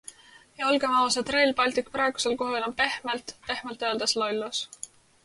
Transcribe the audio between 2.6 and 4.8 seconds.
on pehmelt, pehmelt öeldes lollus!